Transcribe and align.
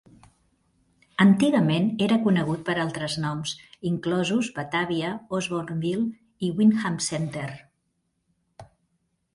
Antigament 1.25 1.85
era 2.05 2.17
conegut 2.23 2.63
per 2.69 2.75
altres 2.85 3.17
noms, 3.25 3.53
inclosos 3.91 4.51
"Batavia", 4.57 5.13
"Osbornville" 5.41 6.11
i 6.47 6.51
"Windham 6.63 6.99
Center". 7.11 7.49